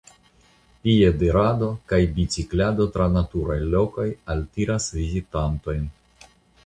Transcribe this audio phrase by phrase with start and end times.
[0.87, 5.89] Piedirado kaj biciklado tra naturaj lokoj altiras vizitantojn.